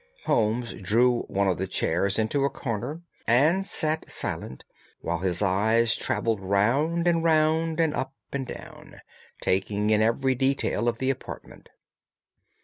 Holmes 0.25 0.73
drew 0.81 1.25
one 1.27 1.47
of 1.47 1.59
the 1.59 1.67
chairs 1.67 2.17
into 2.17 2.43
a 2.43 2.49
corner 2.49 3.03
and 3.27 3.67
sat 3.67 4.09
silent, 4.09 4.63
while 5.01 5.19
his 5.19 5.43
eyes 5.43 5.95
travelled 5.95 6.39
round 6.39 7.05
and 7.05 7.23
round 7.23 7.79
and 7.79 7.93
up 7.93 8.15
and 8.31 8.47
down, 8.47 9.01
taking 9.43 9.91
in 9.91 10.01
every 10.01 10.33
detail 10.33 10.87
of 10.87 10.97
the 10.97 11.11
apartment. 11.11 11.69